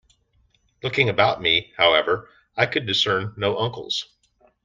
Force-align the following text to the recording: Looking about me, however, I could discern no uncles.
Looking 0.81 1.09
about 1.09 1.43
me, 1.43 1.73
however, 1.77 2.27
I 2.57 2.65
could 2.65 2.87
discern 2.87 3.35
no 3.37 3.59
uncles. 3.59 4.07